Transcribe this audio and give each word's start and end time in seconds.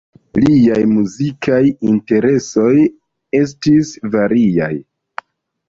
Liaj 0.43 0.79
muzikaj 0.93 1.59
interesoj 1.91 2.73
estis 3.43 3.95
variaj. 4.19 4.75